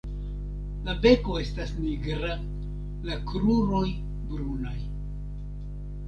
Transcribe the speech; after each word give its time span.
La 0.85 0.93
beko 1.01 1.33
estas 1.41 1.73
nigra; 1.81 2.31
la 3.09 3.17
kruroj 3.33 3.83
brunaj. 4.31 4.73